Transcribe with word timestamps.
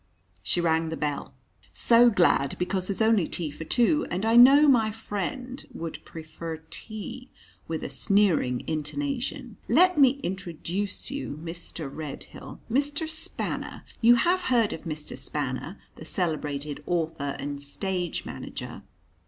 She 0.41 0.59
rang 0.59 0.89
the 0.89 0.97
bell. 0.97 1.35
"So 1.73 2.09
glad 2.09 2.55
because 2.57 2.87
there's 2.87 3.03
only 3.03 3.27
tea 3.27 3.51
for 3.51 3.65
two, 3.65 4.07
and 4.09 4.25
I 4.25 4.35
know 4.35 4.67
my 4.67 4.89
friend 4.89 5.63
would 5.75 6.03
prefer 6.03 6.57
tea," 6.71 7.29
with 7.67 7.83
a 7.83 7.87
sneering 7.89 8.63
intonation. 8.65 9.57
"Let 9.69 9.99
me 9.99 10.19
introduce 10.23 11.11
you 11.11 11.39
Mr. 11.43 11.87
Redhill, 11.93 12.59
Mr. 12.67 13.07
Spanner, 13.07 13.85
you 14.01 14.15
have 14.15 14.41
heard 14.49 14.73
of 14.73 14.85
Mr. 14.85 15.15
Spanner, 15.15 15.79
the 15.97 16.05
celebrated 16.05 16.81
author 16.87 17.35
and 17.37 17.61
stage 17.61 18.25
manager?" 18.25 18.81